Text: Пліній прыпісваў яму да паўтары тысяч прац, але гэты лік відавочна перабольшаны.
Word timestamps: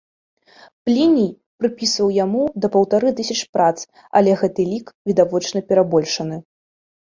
Пліній 0.89 1.27
прыпісваў 1.63 2.09
яму 2.15 2.41
да 2.63 2.67
паўтары 2.77 3.11
тысяч 3.19 3.37
прац, 3.59 3.77
але 4.21 4.31
гэты 4.41 4.61
лік 4.71 4.87
відавочна 5.13 5.59
перабольшаны. 5.69 6.37